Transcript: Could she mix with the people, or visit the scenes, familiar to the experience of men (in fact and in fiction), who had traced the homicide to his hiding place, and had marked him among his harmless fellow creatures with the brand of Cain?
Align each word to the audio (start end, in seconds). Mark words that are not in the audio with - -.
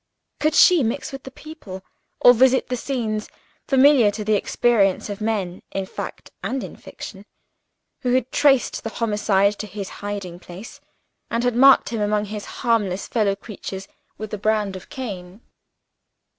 Could 0.39 0.55
she 0.55 0.81
mix 0.81 1.11
with 1.11 1.25
the 1.25 1.29
people, 1.29 1.85
or 2.19 2.33
visit 2.33 2.69
the 2.69 2.75
scenes, 2.75 3.29
familiar 3.67 4.09
to 4.09 4.23
the 4.25 4.33
experience 4.33 5.11
of 5.11 5.21
men 5.21 5.61
(in 5.71 5.85
fact 5.85 6.31
and 6.43 6.63
in 6.63 6.75
fiction), 6.75 7.23
who 7.99 8.15
had 8.15 8.31
traced 8.31 8.83
the 8.83 8.89
homicide 8.89 9.59
to 9.59 9.67
his 9.67 9.89
hiding 10.01 10.39
place, 10.39 10.81
and 11.29 11.43
had 11.43 11.55
marked 11.55 11.89
him 11.89 12.01
among 12.01 12.25
his 12.25 12.45
harmless 12.65 13.07
fellow 13.07 13.35
creatures 13.35 13.87
with 14.17 14.31
the 14.31 14.39
brand 14.39 14.75
of 14.75 14.89
Cain? 14.89 15.41